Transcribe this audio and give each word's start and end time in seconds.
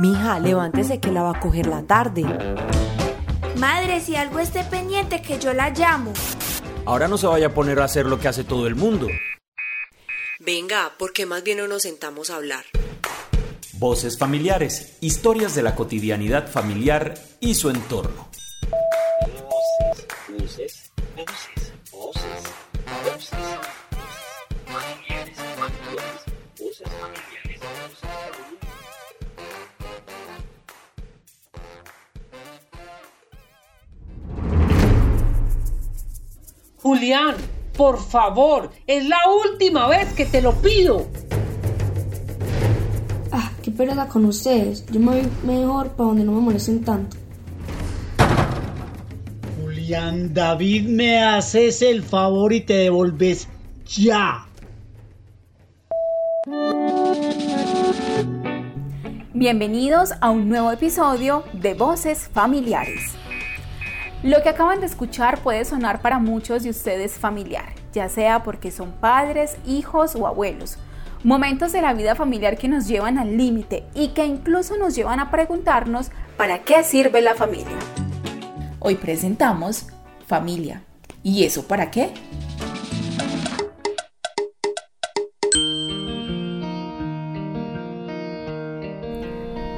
Mija, 0.00 0.38
levántese 0.38 1.00
que 1.00 1.10
la 1.10 1.22
va 1.22 1.30
a 1.30 1.40
coger 1.40 1.66
la 1.66 1.82
tarde. 1.82 2.24
Madre, 3.58 4.00
si 4.00 4.16
algo 4.16 4.38
esté 4.38 4.64
pendiente, 4.64 5.22
que 5.22 5.38
yo 5.38 5.54
la 5.54 5.70
llamo. 5.70 6.12
Ahora 6.86 7.08
no 7.08 7.16
se 7.16 7.26
vaya 7.26 7.46
a 7.46 7.54
poner 7.54 7.80
a 7.80 7.84
hacer 7.84 8.06
lo 8.06 8.18
que 8.18 8.28
hace 8.28 8.44
todo 8.44 8.66
el 8.66 8.74
mundo. 8.74 9.08
Venga, 10.40 10.92
¿por 10.98 11.12
qué 11.12 11.24
más 11.24 11.42
bien 11.42 11.58
no 11.58 11.68
nos 11.68 11.82
sentamos 11.82 12.28
a 12.28 12.36
hablar? 12.36 12.64
Voces 13.74 14.18
familiares, 14.18 14.98
historias 15.00 15.54
de 15.54 15.62
la 15.62 15.74
cotidianidad 15.74 16.50
familiar 16.50 17.14
y 17.40 17.54
su 17.54 17.70
entorno. 17.70 18.28
Voces, 18.70 20.06
voces, 20.28 20.92
voces, 21.16 21.63
Julián, 36.84 37.36
por 37.78 37.98
favor, 37.98 38.70
es 38.86 39.08
la 39.08 39.16
última 39.42 39.88
vez 39.88 40.12
que 40.12 40.26
te 40.26 40.42
lo 40.42 40.52
pido. 40.52 41.06
Ah, 43.32 43.50
qué 43.62 43.70
pereza 43.70 44.06
con 44.06 44.26
ustedes. 44.26 44.84
Yo 44.92 45.00
me 45.00 45.22
voy 45.22 45.28
mejor 45.46 45.92
para 45.92 46.08
donde 46.08 46.24
no 46.24 46.32
me 46.32 46.42
molesten 46.42 46.84
tanto. 46.84 47.16
Julián, 49.62 50.34
David, 50.34 50.86
me 50.86 51.24
haces 51.24 51.80
el 51.80 52.02
favor 52.02 52.52
y 52.52 52.60
te 52.60 52.74
devolves 52.74 53.48
ya. 53.86 54.46
Bienvenidos 59.32 60.10
a 60.20 60.28
un 60.28 60.50
nuevo 60.50 60.70
episodio 60.70 61.44
de 61.54 61.72
Voces 61.72 62.28
Familiares. 62.30 63.14
Lo 64.24 64.42
que 64.42 64.48
acaban 64.48 64.80
de 64.80 64.86
escuchar 64.86 65.40
puede 65.40 65.66
sonar 65.66 66.00
para 66.00 66.18
muchos 66.18 66.62
de 66.62 66.70
ustedes 66.70 67.18
familiar, 67.18 67.74
ya 67.92 68.08
sea 68.08 68.42
porque 68.42 68.70
son 68.70 68.92
padres, 68.92 69.58
hijos 69.66 70.16
o 70.16 70.26
abuelos. 70.26 70.78
Momentos 71.22 71.72
de 71.72 71.82
la 71.82 71.92
vida 71.92 72.14
familiar 72.14 72.56
que 72.56 72.66
nos 72.66 72.88
llevan 72.88 73.18
al 73.18 73.36
límite 73.36 73.84
y 73.92 74.08
que 74.08 74.24
incluso 74.24 74.78
nos 74.78 74.94
llevan 74.94 75.20
a 75.20 75.30
preguntarnos 75.30 76.10
¿para 76.38 76.60
qué 76.60 76.82
sirve 76.84 77.20
la 77.20 77.34
familia? 77.34 77.76
Hoy 78.78 78.94
presentamos 78.94 79.88
familia. 80.26 80.82
¿Y 81.22 81.44
eso 81.44 81.68
para 81.68 81.90
qué? 81.90 82.10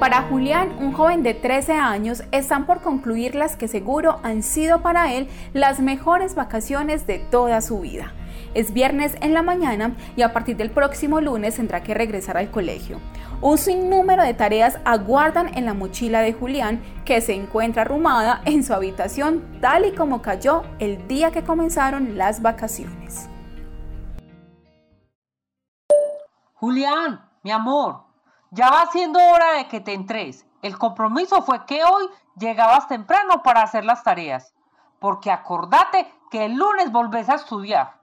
Para 0.06 0.22
Julián, 0.22 0.76
un 0.78 0.92
joven 0.92 1.24
de 1.24 1.34
13 1.34 1.72
años, 1.72 2.22
están 2.30 2.64
por 2.64 2.80
concluir 2.80 3.34
las 3.34 3.56
que 3.56 3.66
seguro 3.66 4.20
han 4.22 4.44
sido 4.44 4.80
para 4.80 5.12
él 5.12 5.28
las 5.52 5.80
mejores 5.80 6.36
vacaciones 6.36 7.08
de 7.08 7.18
toda 7.18 7.60
su 7.60 7.80
vida. 7.80 8.12
Es 8.54 8.72
viernes 8.72 9.16
en 9.20 9.34
la 9.34 9.42
mañana 9.42 9.96
y 10.14 10.22
a 10.22 10.32
partir 10.32 10.56
del 10.56 10.70
próximo 10.70 11.20
lunes 11.20 11.56
tendrá 11.56 11.82
que 11.82 11.92
regresar 11.92 12.36
al 12.36 12.52
colegio. 12.52 13.00
Un 13.40 13.58
sinnúmero 13.58 14.22
de 14.22 14.32
tareas 14.32 14.78
aguardan 14.84 15.58
en 15.58 15.64
la 15.64 15.74
mochila 15.74 16.20
de 16.20 16.34
Julián, 16.34 16.80
que 17.04 17.20
se 17.20 17.34
encuentra 17.34 17.82
arrumada 17.82 18.42
en 18.44 18.62
su 18.62 18.74
habitación 18.74 19.58
tal 19.60 19.86
y 19.86 19.90
como 19.90 20.22
cayó 20.22 20.62
el 20.78 21.08
día 21.08 21.32
que 21.32 21.42
comenzaron 21.42 22.16
las 22.16 22.42
vacaciones. 22.42 23.28
Julián, 26.54 27.28
mi 27.42 27.50
amor, 27.50 28.05
ya 28.50 28.70
va 28.70 28.88
siendo 28.92 29.18
hora 29.18 29.54
de 29.54 29.68
que 29.68 29.80
te 29.80 29.92
entres. 29.92 30.46
El 30.62 30.78
compromiso 30.78 31.42
fue 31.42 31.64
que 31.66 31.82
hoy 31.84 32.08
llegabas 32.38 32.88
temprano 32.88 33.42
para 33.42 33.62
hacer 33.62 33.84
las 33.84 34.02
tareas. 34.02 34.54
Porque 34.98 35.30
acordate 35.30 36.10
que 36.30 36.44
el 36.46 36.54
lunes 36.54 36.90
volvés 36.90 37.28
a 37.28 37.34
estudiar. 37.34 37.96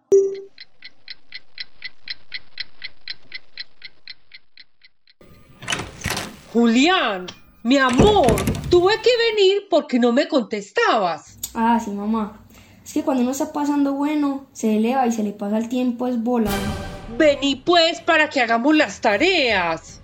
Julián, 6.53 7.25
mi 7.63 7.77
amor, 7.77 8.27
tuve 8.69 9.01
que 9.01 9.09
venir 9.31 9.67
porque 9.71 9.97
no 9.97 10.11
me 10.11 10.27
contestabas. 10.27 11.39
Ah, 11.55 11.79
sí, 11.83 11.89
mamá. 11.89 12.39
Es 12.85 12.93
que 12.93 13.03
cuando 13.03 13.23
uno 13.23 13.31
está 13.31 13.51
pasando 13.51 13.93
bueno, 13.93 14.45
se 14.53 14.75
eleva 14.75 15.07
y 15.07 15.11
se 15.11 15.23
le 15.23 15.31
pasa 15.31 15.57
el 15.57 15.67
tiempo 15.67 16.05
es 16.05 16.21
volando. 16.21 16.69
Vení 17.17 17.55
pues 17.55 18.01
para 18.01 18.29
que 18.29 18.41
hagamos 18.41 18.75
las 18.75 19.01
tareas. 19.01 20.02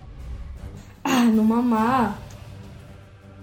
Ah, 1.30 1.32
no, 1.32 1.44
mamá. 1.44 2.16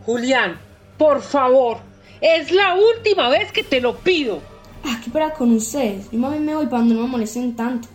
Julián, 0.05 0.59
por 0.99 1.23
favor, 1.23 1.79
es 2.21 2.51
la 2.51 2.75
última 2.75 3.29
vez 3.29 3.53
que 3.53 3.63
te 3.63 3.81
lo 3.81 3.99
pido. 3.99 4.43
Ah, 4.85 5.01
qué 5.05 5.09
para 5.09 5.33
con 5.33 5.53
ustedes. 5.53 6.11
Yo 6.11 6.19
mami 6.19 6.41
me 6.41 6.57
voy 6.57 6.67
para 6.67 6.79
donde 6.79 6.97
no 6.97 7.03
me 7.03 7.09
molesten 7.09 7.55
tanto. 7.55 7.87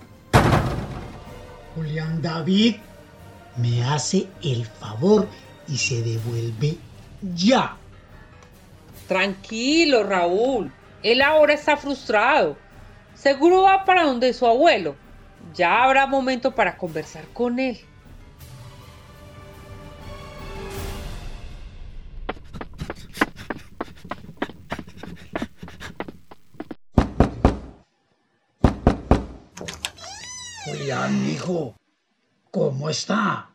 Julián 1.75 2.22
David 2.22 2.78
me 3.57 3.84
hace 3.84 4.28
el 4.41 4.66
favor 4.66 5.28
y 5.68 5.75
se 5.75 6.02
devuelve 6.02 6.78
ya. 7.35 7.75
Tranquilo, 9.09 10.03
Raúl. 10.03 10.72
Él 11.03 11.22
ahora 11.22 11.53
está 11.53 11.75
frustrado. 11.75 12.56
Seguro 13.13 13.63
va 13.63 13.84
para 13.84 14.06
donde 14.06 14.31
su 14.31 14.47
abuelo. 14.47 14.96
Ya 15.53 15.84
habrá 15.84 16.08
momento 16.08 16.56
para 16.56 16.78
conversar 16.78 17.25
con 17.34 17.59
él. 17.59 17.78
Hijo, 31.41 31.75
¿cómo 32.52 32.90
está? 32.90 33.50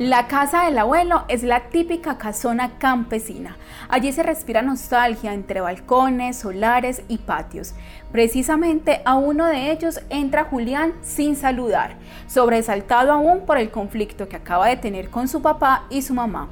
La 0.00 0.26
casa 0.26 0.64
del 0.64 0.76
abuelo 0.78 1.24
es 1.28 1.44
la 1.44 1.68
típica 1.68 2.18
casona 2.18 2.78
campesina. 2.78 3.56
Allí 3.88 4.12
se 4.12 4.24
respira 4.24 4.60
nostalgia 4.62 5.32
entre 5.32 5.60
balcones, 5.60 6.38
solares 6.38 7.02
y 7.06 7.18
patios. 7.18 7.74
Precisamente 8.10 9.02
a 9.04 9.14
uno 9.14 9.46
de 9.46 9.70
ellos 9.70 10.00
entra 10.10 10.44
Julián 10.44 10.94
sin 11.02 11.36
saludar, 11.36 11.96
sobresaltado 12.26 13.12
aún 13.12 13.46
por 13.46 13.56
el 13.56 13.70
conflicto 13.70 14.28
que 14.28 14.36
acaba 14.36 14.66
de 14.66 14.76
tener 14.76 15.10
con 15.10 15.28
su 15.28 15.40
papá 15.40 15.86
y 15.88 16.02
su 16.02 16.14
mamá. 16.14 16.48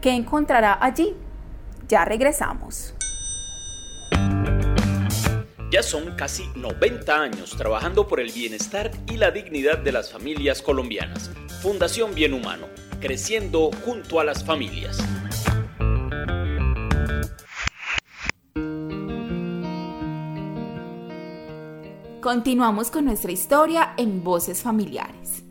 ¿Qué 0.00 0.12
encontrará 0.12 0.78
allí? 0.80 1.16
Ya 1.88 2.04
regresamos. 2.04 2.94
Ya 5.74 5.82
son 5.82 6.14
casi 6.14 6.46
90 6.54 7.20
años 7.20 7.56
trabajando 7.56 8.06
por 8.06 8.20
el 8.20 8.30
bienestar 8.30 8.92
y 9.10 9.16
la 9.16 9.32
dignidad 9.32 9.76
de 9.78 9.90
las 9.90 10.12
familias 10.12 10.62
colombianas. 10.62 11.32
Fundación 11.62 12.14
Bien 12.14 12.32
Humano, 12.32 12.68
creciendo 13.00 13.72
junto 13.84 14.20
a 14.20 14.24
las 14.24 14.44
familias. 14.44 14.98
Continuamos 22.20 22.92
con 22.92 23.06
nuestra 23.06 23.32
historia 23.32 23.94
en 23.96 24.22
Voces 24.22 24.62
Familiares. 24.62 25.42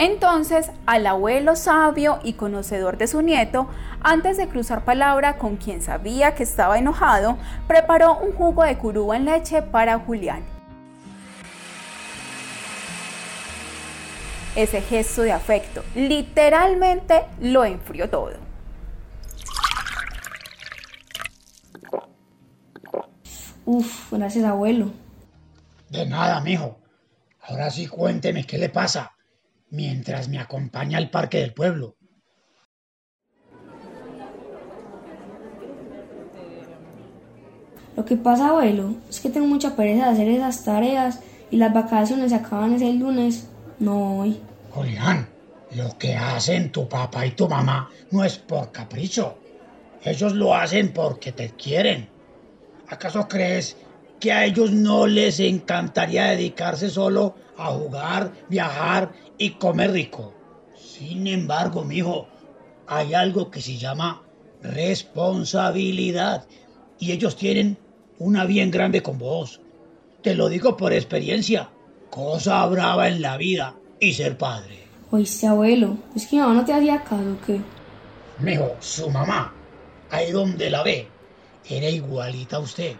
Entonces, 0.00 0.70
al 0.86 1.06
abuelo 1.06 1.56
sabio 1.56 2.20
y 2.24 2.32
conocedor 2.32 2.96
de 2.96 3.06
su 3.06 3.20
nieto, 3.20 3.68
antes 4.10 4.36
de 4.36 4.48
cruzar 4.48 4.84
palabra 4.84 5.38
con 5.38 5.56
quien 5.56 5.80
sabía 5.82 6.34
que 6.34 6.42
estaba 6.42 6.78
enojado, 6.78 7.38
preparó 7.68 8.18
un 8.18 8.32
jugo 8.32 8.64
de 8.64 8.76
curuba 8.76 9.16
en 9.16 9.24
leche 9.24 9.62
para 9.62 10.00
Julián. 10.00 10.42
Ese 14.56 14.80
gesto 14.80 15.22
de 15.22 15.30
afecto 15.30 15.84
literalmente 15.94 17.22
lo 17.40 17.64
enfrió 17.64 18.10
todo. 18.10 18.32
Uf, 23.64 24.12
gracias, 24.12 24.44
abuelo. 24.44 24.90
De 25.88 26.04
nada, 26.04 26.40
mijo. 26.40 26.80
Ahora 27.42 27.70
sí 27.70 27.86
cuénteme 27.86 28.44
qué 28.44 28.58
le 28.58 28.70
pasa 28.70 29.12
mientras 29.70 30.28
me 30.28 30.40
acompaña 30.40 30.98
al 30.98 31.10
parque 31.10 31.38
del 31.38 31.54
pueblo. 31.54 31.94
Lo 37.96 38.04
que 38.04 38.16
pasa, 38.16 38.48
abuelo, 38.48 38.94
es 39.08 39.20
que 39.20 39.30
tengo 39.30 39.46
mucha 39.46 39.76
pereza 39.76 40.06
de 40.06 40.12
hacer 40.12 40.28
esas 40.28 40.64
tareas 40.64 41.20
y 41.50 41.56
las 41.56 41.72
vacaciones 41.72 42.30
se 42.30 42.36
acaban 42.36 42.74
ese 42.74 42.92
lunes, 42.92 43.48
no 43.78 44.20
hoy. 44.20 44.40
Julián, 44.70 45.28
lo 45.74 45.96
que 45.98 46.14
hacen 46.14 46.70
tu 46.70 46.88
papá 46.88 47.26
y 47.26 47.32
tu 47.32 47.48
mamá 47.48 47.90
no 48.10 48.24
es 48.24 48.38
por 48.38 48.70
capricho. 48.72 49.36
Ellos 50.02 50.34
lo 50.34 50.54
hacen 50.54 50.92
porque 50.92 51.32
te 51.32 51.50
quieren. 51.50 52.08
¿Acaso 52.88 53.28
crees 53.28 53.76
que 54.20 54.32
a 54.32 54.44
ellos 54.44 54.70
no 54.70 55.06
les 55.06 55.40
encantaría 55.40 56.26
dedicarse 56.26 56.90
solo 56.90 57.34
a 57.56 57.68
jugar, 57.68 58.32
viajar 58.48 59.12
y 59.38 59.50
comer 59.50 59.92
rico. 59.92 60.34
Sin 60.76 61.26
embargo, 61.26 61.84
mijo, 61.84 62.28
hay 62.86 63.14
algo 63.14 63.50
que 63.50 63.62
se 63.62 63.78
llama 63.78 64.22
responsabilidad 64.62 66.44
y 67.00 67.12
ellos 67.12 67.34
tienen 67.34 67.78
una 68.18 68.44
bien 68.44 68.70
grande 68.70 69.02
con 69.02 69.18
vos. 69.18 69.60
Te 70.22 70.34
lo 70.34 70.48
digo 70.48 70.76
por 70.76 70.92
experiencia. 70.92 71.70
Cosa 72.10 72.64
brava 72.66 73.08
en 73.08 73.22
la 73.22 73.36
vida 73.38 73.74
y 73.98 74.12
ser 74.12 74.36
padre. 74.36 74.84
Oíste, 75.10 75.46
abuelo, 75.46 75.96
es 76.14 76.26
que 76.26 76.36
mi 76.36 76.42
mamá 76.42 76.54
no 76.54 76.64
te 76.64 76.72
hacía 76.72 77.02
caso, 77.02 77.36
¿qué? 77.44 77.60
Mijo, 78.38 78.76
su 78.80 79.10
mamá, 79.10 79.52
ahí 80.10 80.30
donde 80.30 80.70
la 80.70 80.82
ve, 80.82 81.08
era 81.68 81.88
igualita 81.88 82.56
a 82.56 82.60
usted. 82.60 82.96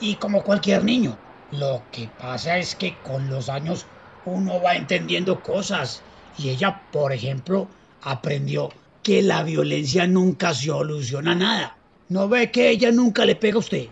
Y 0.00 0.16
como 0.16 0.42
cualquier 0.42 0.84
niño, 0.84 1.16
lo 1.52 1.82
que 1.92 2.10
pasa 2.18 2.58
es 2.58 2.74
que 2.74 2.96
con 3.02 3.30
los 3.30 3.48
años 3.48 3.86
uno 4.24 4.60
va 4.60 4.76
entendiendo 4.76 5.42
cosas. 5.42 6.02
Y 6.36 6.50
ella, 6.50 6.82
por 6.92 7.12
ejemplo, 7.12 7.68
aprendió 8.02 8.70
que 9.02 9.22
la 9.22 9.42
violencia 9.42 10.06
nunca 10.06 10.52
soluciona 10.54 11.34
nada. 11.34 11.77
¿No 12.08 12.26
ve 12.26 12.50
que 12.50 12.70
ella 12.70 12.90
nunca 12.90 13.26
le 13.26 13.36
pega 13.36 13.56
a 13.56 13.58
usted? 13.58 13.86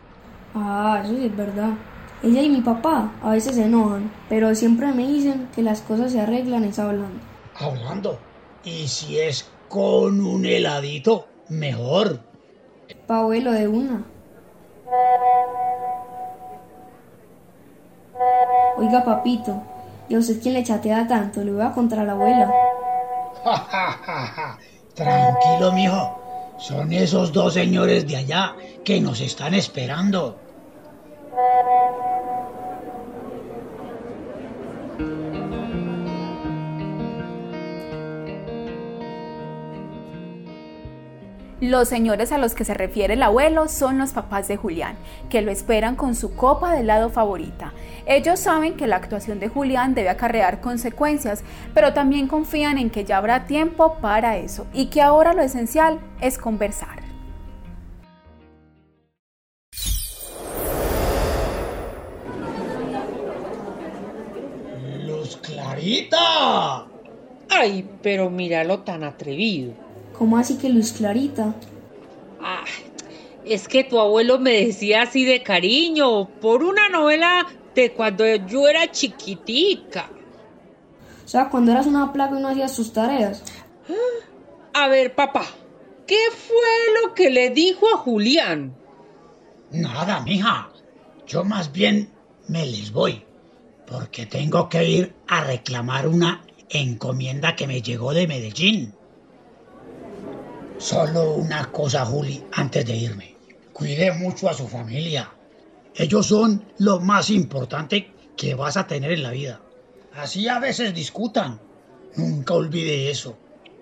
Ah, 0.54 1.02
eso 1.04 1.14
sí 1.14 1.26
es 1.26 1.36
verdad. 1.36 1.74
Ella 2.22 2.40
y 2.40 2.48
mi 2.48 2.62
papá 2.62 3.12
a 3.22 3.30
veces 3.30 3.56
se 3.56 3.64
enojan, 3.64 4.10
pero 4.30 4.54
siempre 4.54 4.86
me 4.92 5.06
dicen 5.06 5.48
que 5.54 5.62
las 5.62 5.82
cosas 5.82 6.12
se 6.12 6.20
arreglan 6.20 6.64
es 6.64 6.78
hablando. 6.78 7.20
Hablando. 7.54 8.18
Y 8.64 8.88
si 8.88 9.18
es 9.18 9.50
con 9.68 10.24
un 10.24 10.46
heladito, 10.46 11.26
mejor. 11.50 12.20
Pa' 13.06 13.18
abuelo 13.18 13.52
de 13.52 13.68
una. 13.68 14.02
Oiga, 18.78 19.04
papito, 19.04 19.62
¿y 20.08 20.14
a 20.14 20.18
usted 20.18 20.40
quién 20.40 20.54
le 20.54 20.64
chatea 20.64 21.06
tanto? 21.06 21.44
Le 21.44 21.52
voy 21.52 21.62
a 21.62 21.72
contar 21.72 21.98
a 21.98 22.04
la 22.04 22.12
abuela. 22.12 22.50
Tranquilo, 24.94 25.72
mijo. 25.72 26.25
Son 26.58 26.92
esos 26.92 27.32
dos 27.32 27.54
señores 27.54 28.06
de 28.06 28.16
allá 28.16 28.56
que 28.84 29.00
nos 29.00 29.20
están 29.20 29.54
esperando. 29.54 30.38
Los 41.60 41.88
señores 41.88 42.32
a 42.32 42.38
los 42.38 42.54
que 42.54 42.66
se 42.66 42.74
refiere 42.74 43.14
el 43.14 43.22
abuelo 43.22 43.68
son 43.68 43.96
los 43.96 44.12
papás 44.12 44.46
de 44.46 44.58
Julián, 44.58 44.94
que 45.30 45.40
lo 45.40 45.50
esperan 45.50 45.96
con 45.96 46.14
su 46.14 46.34
copa 46.36 46.74
de 46.74 46.80
helado 46.80 47.08
favorita. 47.08 47.72
Ellos 48.04 48.40
saben 48.40 48.76
que 48.76 48.86
la 48.86 48.96
actuación 48.96 49.40
de 49.40 49.48
Julián 49.48 49.94
debe 49.94 50.10
acarrear 50.10 50.60
consecuencias, 50.60 51.42
pero 51.72 51.94
también 51.94 52.28
confían 52.28 52.76
en 52.76 52.90
que 52.90 53.06
ya 53.06 53.16
habrá 53.16 53.46
tiempo 53.46 53.94
para 54.02 54.36
eso 54.36 54.66
y 54.74 54.86
que 54.86 55.00
ahora 55.00 55.32
lo 55.32 55.40
esencial 55.40 55.98
es 56.20 56.36
conversar. 56.36 57.00
¡Luz 65.06 65.38
Clarita! 65.38 66.86
Ay, 67.48 67.88
pero 68.02 68.28
míralo 68.28 68.80
tan 68.80 69.04
atrevido. 69.04 69.85
¿Cómo 70.18 70.38
así 70.38 70.56
que 70.56 70.68
Luz 70.68 70.92
Clarita? 70.92 71.54
Ah, 72.40 72.64
es 73.44 73.68
que 73.68 73.84
tu 73.84 73.98
abuelo 73.98 74.38
me 74.38 74.66
decía 74.66 75.02
así 75.02 75.24
de 75.24 75.42
cariño 75.42 76.28
por 76.40 76.62
una 76.62 76.88
novela 76.88 77.46
de 77.74 77.92
cuando 77.92 78.24
yo 78.24 78.66
era 78.66 78.90
chiquitica. 78.90 80.10
O 81.24 81.28
sea, 81.28 81.50
cuando 81.50 81.72
eras 81.72 81.86
una 81.86 82.12
plaga 82.12 82.38
y 82.38 82.42
no 82.42 82.48
hacías 82.48 82.74
sus 82.74 82.92
tareas. 82.92 83.42
A 84.72 84.88
ver, 84.88 85.14
papá, 85.14 85.44
¿qué 86.06 86.18
fue 86.30 87.02
lo 87.02 87.14
que 87.14 87.30
le 87.30 87.50
dijo 87.50 87.86
a 87.94 87.98
Julián? 87.98 88.74
Nada, 89.70 90.20
mija. 90.20 90.70
Yo 91.26 91.44
más 91.44 91.72
bien 91.72 92.10
me 92.48 92.64
les 92.64 92.92
voy, 92.92 93.24
porque 93.86 94.26
tengo 94.26 94.68
que 94.68 94.88
ir 94.88 95.14
a 95.28 95.42
reclamar 95.42 96.06
una 96.06 96.44
encomienda 96.68 97.56
que 97.56 97.66
me 97.66 97.82
llegó 97.82 98.14
de 98.14 98.26
Medellín. 98.26 98.95
Solo 100.78 101.34
una 101.34 101.70
cosa, 101.72 102.04
Juli, 102.04 102.44
antes 102.52 102.84
de 102.84 102.96
irme. 102.96 103.36
Cuide 103.72 104.12
mucho 104.12 104.48
a 104.48 104.54
su 104.54 104.68
familia. 104.68 105.32
Ellos 105.94 106.26
son 106.26 106.64
lo 106.78 107.00
más 107.00 107.30
importante 107.30 108.12
que 108.36 108.54
vas 108.54 108.76
a 108.76 108.86
tener 108.86 109.12
en 109.12 109.22
la 109.22 109.30
vida. 109.30 109.62
Así 110.14 110.48
a 110.48 110.58
veces 110.58 110.94
discutan. 110.94 111.58
Nunca 112.16 112.54
olvide 112.54 113.10
eso. 113.10 113.38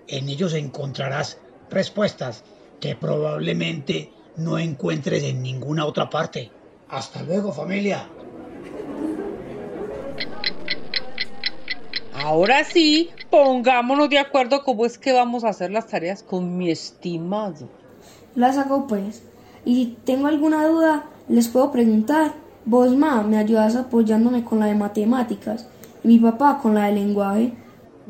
En 0.07 0.29
ellos 0.29 0.53
encontrarás 0.53 1.37
respuestas 1.69 2.43
que 2.79 2.95
probablemente 2.95 4.11
no 4.37 4.57
encuentres 4.57 5.23
en 5.23 5.41
ninguna 5.41 5.85
otra 5.85 6.09
parte. 6.09 6.51
Hasta 6.89 7.23
luego, 7.23 7.51
familia. 7.51 8.09
Ahora 12.25 12.63
sí, 12.63 13.11
pongámonos 13.29 14.09
de 14.09 14.17
acuerdo 14.17 14.63
cómo 14.63 14.87
es 14.87 14.97
que 14.97 15.13
vamos 15.13 15.43
a 15.43 15.49
hacer 15.49 15.69
las 15.69 15.85
tareas 15.85 16.23
con 16.23 16.57
mi 16.57 16.71
estimado. 16.71 17.69
Las 18.33 18.57
hago 18.57 18.87
pues. 18.87 19.21
Y 19.63 19.75
si 19.75 19.97
tengo 20.05 20.25
alguna 20.25 20.65
duda, 20.65 21.05
les 21.29 21.47
puedo 21.47 21.71
preguntar. 21.71 22.33
Vos, 22.65 22.97
ma, 22.97 23.21
me 23.21 23.37
ayudas 23.37 23.75
apoyándome 23.75 24.43
con 24.43 24.59
la 24.59 24.65
de 24.65 24.73
matemáticas. 24.73 25.69
Y 26.03 26.07
mi 26.07 26.17
papá 26.17 26.57
con 26.63 26.73
la 26.73 26.85
de 26.85 26.93
lenguaje. 26.93 27.53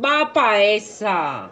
Va 0.02 0.32
pa' 0.32 0.64
esa. 0.64 1.52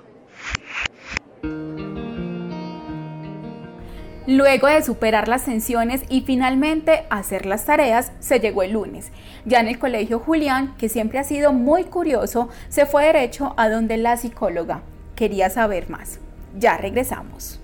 Luego 4.25 4.67
de 4.67 4.81
superar 4.81 5.27
las 5.27 5.43
tensiones 5.43 6.03
y 6.07 6.21
finalmente 6.21 7.03
hacer 7.09 7.45
las 7.45 7.65
tareas, 7.65 8.13
se 8.19 8.39
llegó 8.39 8.63
el 8.63 8.71
lunes. 8.71 9.11
Ya 9.43 9.59
en 9.59 9.67
el 9.67 9.79
colegio 9.79 10.19
Julián, 10.19 10.75
que 10.77 10.87
siempre 10.87 11.19
ha 11.19 11.25
sido 11.25 11.51
muy 11.51 11.83
curioso, 11.83 12.47
se 12.69 12.85
fue 12.85 13.05
derecho 13.05 13.53
a 13.57 13.67
donde 13.67 13.97
la 13.97 14.15
psicóloga. 14.15 14.81
Quería 15.17 15.49
saber 15.49 15.89
más. 15.89 16.21
Ya 16.57 16.77
regresamos. 16.77 17.59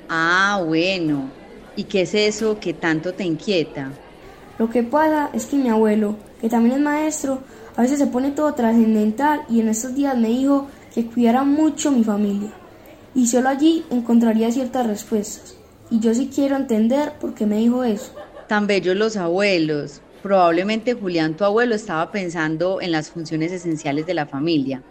Ah, 0.10 0.62
bueno. 0.68 1.30
¿Y 1.78 1.86
qué 1.86 2.02
es 2.02 2.14
eso 2.14 2.60
que 2.60 2.74
tanto 2.74 3.14
te 3.14 3.24
inquieta? 3.24 3.94
Lo 4.60 4.70
que 4.70 4.84
pasa 4.84 5.30
es 5.32 5.46
que 5.46 5.56
mi 5.56 5.70
abuelo, 5.70 6.18
que 6.42 6.50
también 6.50 6.76
es 6.76 6.82
maestro, 6.82 7.44
a 7.78 7.84
veces 7.84 7.98
se 7.98 8.08
pone 8.08 8.32
todo 8.32 8.54
trascendental 8.56 9.44
y 9.48 9.62
en 9.62 9.70
estos 9.70 9.96
días 9.96 10.18
me 10.18 10.28
dijo 10.28 10.68
que 10.94 11.06
cuidara 11.06 11.46
mucho 11.46 11.92
mi 11.92 12.04
familia. 12.04 12.52
Y 13.16 13.26
solo 13.28 13.48
allí 13.48 13.86
encontraría 13.90 14.52
ciertas 14.52 14.86
respuestas. 14.86 15.57
Y 15.90 16.00
yo 16.00 16.14
sí 16.14 16.30
quiero 16.34 16.56
entender 16.56 17.14
por 17.20 17.34
qué 17.34 17.46
me 17.46 17.58
dijo 17.58 17.84
eso. 17.84 18.14
Tan 18.48 18.68
bellos 18.68 18.96
los 18.96 19.16
abuelos. 19.16 20.02
Probablemente 20.22 20.94
Julián, 20.94 21.38
tu 21.38 21.46
abuelo, 21.46 21.76
estaba 21.76 22.12
pensando 22.12 22.82
en 22.82 22.92
las 22.92 23.10
funciones 23.10 23.52
esenciales 23.52 24.06
de 24.06 24.14
la 24.14 24.26
familia. 24.26 24.84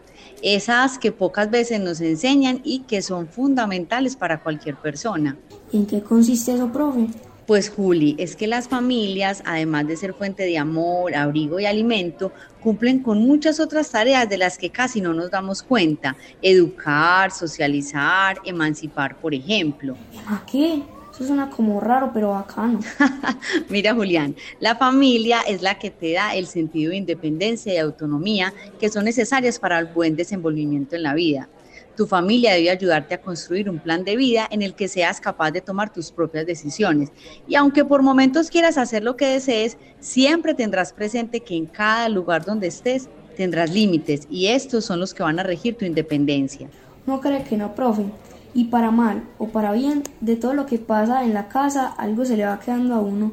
Esas 0.43 0.99
que 0.99 1.13
pocas 1.13 1.51
veces 1.51 1.81
nos 1.81 2.01
enseñan 2.01 2.61
y 2.65 2.81
que 2.81 3.03
son 3.03 3.29
fundamentales 3.29 4.17
para 4.17 4.43
cualquier 4.43 4.77
persona. 4.77 5.37
¿Y 5.73 5.79
en 5.79 5.87
qué 5.87 6.01
consiste 6.03 6.55
eso, 6.55 6.71
profe? 6.73 7.09
Pues 7.47 7.71
Juli, 7.71 8.17
es 8.19 8.35
que 8.35 8.49
las 8.49 8.67
familias, 8.67 9.41
además 9.47 9.87
de 9.87 9.97
ser 9.97 10.15
fuente 10.15 10.43
de 10.43 10.59
amor, 10.59 11.15
abrigo 11.15 11.61
y 11.61 11.67
alimento, 11.67 12.33
cumplen 12.61 12.99
con 12.99 13.19
muchas 13.19 13.61
otras 13.61 13.89
tareas 13.93 14.29
de 14.29 14.37
las 14.37 14.59
que 14.59 14.71
casi 14.71 15.01
no 15.01 15.15
nos 15.15 15.31
damos 15.31 15.63
cuenta. 15.63 16.17
Educar, 16.43 17.31
socializar, 17.31 18.41
emancipar, 18.45 19.21
por 19.21 19.33
ejemplo. 19.33 19.97
¿A 20.27 20.45
qué? 20.45 20.83
Eso 21.15 21.25
suena 21.25 21.49
como 21.49 21.81
raro, 21.81 22.11
pero 22.13 22.31
bacano. 22.31 22.81
Mira, 23.71 23.95
Julián, 23.95 24.35
la 24.59 24.75
familia 24.75 25.41
es 25.47 25.63
la 25.63 25.79
que 25.79 25.91
te 25.91 26.13
da 26.13 26.35
el 26.35 26.49
sentido 26.49 26.91
de 26.91 26.97
independencia 26.97 27.73
y 27.73 27.79
autonomía 27.79 28.53
que 28.81 28.91
son 28.91 29.05
necesarias 29.05 29.61
para 29.61 29.79
el 29.79 29.87
buen 29.87 30.17
desenvolvimiento 30.17 30.97
en 30.97 31.05
la 31.05 31.15
vida. 31.15 31.49
Tu 31.97 32.07
familia 32.07 32.53
debe 32.53 32.71
ayudarte 32.71 33.15
a 33.15 33.21
construir 33.21 33.71
un 33.71 33.79
plan 33.79 34.05
de 34.05 34.17
vida 34.17 34.47
en 34.51 34.61
el 34.61 34.75
que 34.75 34.87
seas 34.87 35.21
capaz 35.21 35.51
de 35.51 35.63
tomar 35.63 35.93
tus 35.93 36.13
propias 36.13 36.45
decisiones. 36.45 37.11
Y 37.49 37.55
aunque 37.55 37.87
por 37.87 38.03
momentos 38.03 38.51
quieras 38.51 38.77
hacer 38.77 39.03
lo 39.03 39.17
que 39.17 39.27
desees, 39.27 39.79
siempre 39.99 40.53
tendrás 40.53 40.93
presente 40.93 41.41
que 41.41 41.57
en 41.57 41.67
cada 41.67 42.09
lugar 42.11 42.45
donde 42.45 42.67
estés 42.67 43.09
tendrás 43.37 43.73
límites 43.73 44.27
y 44.29 44.49
estos 44.49 44.85
son 44.85 45.01
los 45.01 45.15
que 45.15 45.23
van 45.23 45.39
a 45.39 45.43
regir 45.43 45.77
tu 45.77 45.85
independencia. 45.85 46.69
No 47.07 47.21
cree 47.21 47.45
que 47.45 47.57
no, 47.57 47.75
profe. 47.75 48.05
Y 48.53 48.65
para 48.65 48.91
mal 48.91 49.23
o 49.39 49.49
para 49.49 49.73
bien, 49.73 50.03
de 50.21 50.37
todo 50.37 50.55
lo 50.55 50.67
que 50.67 50.79
pasa 50.79 51.25
en 51.25 51.35
la 51.35 51.49
casa, 51.49 51.87
algo 51.87 52.25
se 52.25 52.37
le 52.37 52.47
va 52.47 52.59
quedando 52.59 52.95
a 52.95 53.01
uno. 53.01 53.33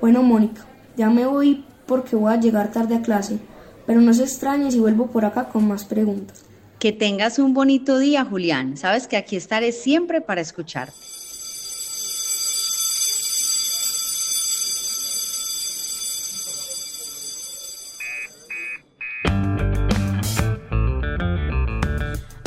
Bueno, 0.00 0.22
Mónica, 0.22 0.64
ya 0.96 1.10
me 1.10 1.26
voy 1.26 1.64
porque 1.86 2.16
voy 2.16 2.32
a 2.32 2.40
llegar 2.40 2.72
tarde 2.72 2.96
a 2.96 3.02
clase, 3.02 3.38
pero 3.86 4.00
no 4.00 4.14
se 4.14 4.22
extrañe 4.22 4.70
si 4.70 4.78
vuelvo 4.80 5.06
por 5.06 5.24
acá 5.24 5.48
con 5.48 5.68
más 5.68 5.84
preguntas. 5.84 6.45
Que 6.86 6.92
tengas 6.92 7.40
un 7.40 7.52
bonito 7.52 7.98
día, 7.98 8.24
Julián. 8.24 8.76
Sabes 8.76 9.08
que 9.08 9.16
aquí 9.16 9.34
estaré 9.34 9.72
siempre 9.72 10.20
para 10.20 10.40
escucharte. 10.40 10.94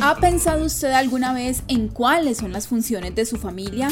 ¿Ha 0.01 0.15
pensado 0.21 0.63
usted 0.63 0.91
alguna 0.91 1.33
vez 1.33 1.63
en 1.67 1.89
cuáles 1.89 2.37
son 2.37 2.53
las 2.53 2.69
funciones 2.69 3.13
de 3.15 3.25
su 3.25 3.35
familia? 3.35 3.89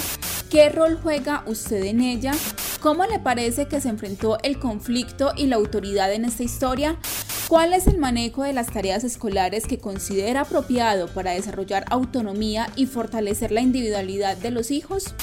¿Qué 0.49 0.69
rol 0.69 0.97
juega 1.03 1.43
usted 1.45 1.83
en 1.83 1.99
ella? 1.99 2.31
¿Cómo 2.79 3.05
le 3.05 3.19
parece 3.19 3.67
que 3.67 3.81
se 3.81 3.89
enfrentó 3.89 4.37
el 4.43 4.59
conflicto 4.59 5.33
y 5.35 5.47
la 5.47 5.57
autoridad 5.57 6.13
en 6.13 6.23
esta 6.23 6.43
historia? 6.43 6.97
¿Cuál 7.47 7.71
es 7.71 7.87
el 7.87 7.97
manejo 7.97 8.43
de 8.43 8.51
las 8.51 8.67
tareas 8.67 9.05
escolares 9.05 9.67
que 9.67 9.79
considera 9.79 10.41
apropiado 10.41 11.07
para 11.07 11.31
desarrollar 11.31 11.85
autonomía 11.89 12.67
y 12.75 12.87
fortalecer 12.87 13.53
la 13.53 13.61
individualidad 13.61 14.35
de 14.35 14.51
los 14.51 14.69
hijos? 14.69 15.15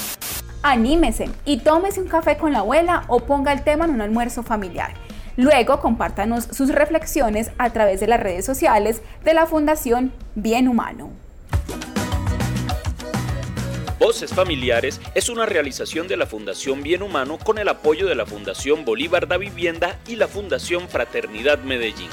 Anímese 0.62 1.28
y 1.44 1.58
tómese 1.58 2.00
un 2.00 2.08
café 2.08 2.38
con 2.38 2.52
la 2.52 2.60
abuela 2.60 3.04
o 3.08 3.20
ponga 3.20 3.52
el 3.52 3.62
tema 3.62 3.84
en 3.84 3.90
un 3.90 4.00
almuerzo 4.00 4.42
familiar. 4.42 4.94
Luego 5.36 5.80
compártanos 5.80 6.44
sus 6.44 6.70
reflexiones 6.70 7.50
a 7.58 7.68
través 7.74 8.00
de 8.00 8.06
las 8.06 8.20
redes 8.20 8.46
sociales 8.46 9.02
de 9.22 9.34
la 9.34 9.44
Fundación 9.44 10.10
Bien 10.34 10.66
Humano. 10.66 11.23
Voces 14.04 14.34
Familiares 14.34 15.00
es 15.14 15.30
una 15.30 15.46
realización 15.46 16.08
de 16.08 16.18
la 16.18 16.26
Fundación 16.26 16.82
Bien 16.82 17.02
Humano 17.02 17.38
con 17.38 17.56
el 17.56 17.68
apoyo 17.68 18.06
de 18.06 18.14
la 18.14 18.26
Fundación 18.26 18.84
Bolívar 18.84 19.26
da 19.26 19.38
Vivienda 19.38 19.98
y 20.06 20.16
la 20.16 20.28
Fundación 20.28 20.90
Fraternidad 20.90 21.60
Medellín. 21.60 22.10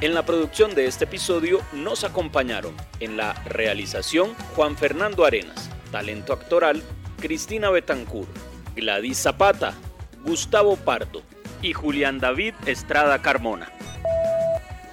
En 0.00 0.14
la 0.14 0.24
producción 0.24 0.74
de 0.74 0.86
este 0.86 1.04
episodio 1.04 1.60
nos 1.74 2.02
acompañaron 2.04 2.74
en 3.00 3.18
la 3.18 3.34
realización 3.44 4.32
Juan 4.56 4.78
Fernando 4.78 5.26
Arenas, 5.26 5.68
talento 5.92 6.32
actoral 6.32 6.82
Cristina 7.20 7.68
Betancur, 7.68 8.26
Gladys 8.74 9.18
Zapata, 9.18 9.74
Gustavo 10.24 10.76
Pardo 10.76 11.20
y 11.60 11.74
Julián 11.74 12.20
David 12.20 12.54
Estrada 12.64 13.20
Carmona. 13.20 13.70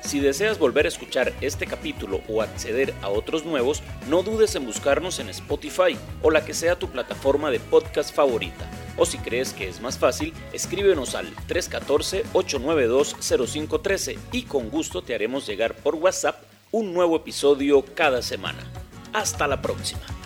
Si 0.08 0.20
deseas 0.22 0.58
volver 0.58 0.86
a 0.86 0.88
escuchar 0.88 1.34
este 1.42 1.68
capítulo 1.68 2.22
o 2.30 2.42
acceder 2.42 2.94
a 3.02 3.10
otros 3.10 3.44
nuevos, 3.44 3.84
no 4.08 4.24
dudes 4.24 4.56
en 4.56 4.66
buscarnos 4.66 5.20
en 5.20 5.28
Spotify 5.28 5.98
o 6.22 6.32
la 6.32 6.46
que 6.46 6.54
sea 6.54 6.80
tu 6.80 6.88
plataforma 6.88 7.52
de 7.52 7.60
podcast 7.60 8.16
favorita. 8.16 8.72
O 8.96 9.06
si 9.06 9.18
crees 9.18 9.52
que 9.52 9.68
es 9.68 9.82
más 9.82 9.98
fácil, 9.98 10.34
escríbenos 10.54 11.14
al 11.14 11.36
314-892-0513 11.48 14.18
y 14.32 14.44
con 14.44 14.70
gusto 14.70 15.02
te 15.02 15.14
haremos 15.14 15.46
llegar 15.46 15.76
por 15.76 15.96
WhatsApp 15.96 16.42
un 16.72 16.94
nuevo 16.94 17.18
episodio 17.18 17.84
cada 17.94 18.22
semana. 18.22 18.64
Hasta 19.12 19.46
la 19.46 19.62
próxima. 19.62 20.17